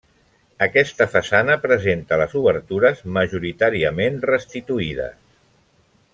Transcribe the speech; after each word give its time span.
Aquesta 0.65 1.05
façana 1.15 1.57
presenta 1.65 2.19
les 2.21 2.33
obertures 2.41 3.05
majoritàriament 3.19 4.19
restituïdes. 4.33 5.23